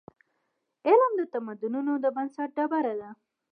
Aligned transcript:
علم 0.87 1.11
د 1.19 1.21
تمدنونو 1.33 1.93
د 2.03 2.05
بنسټ 2.15 2.49
ډبره 2.57 2.93
ده. 3.01 3.09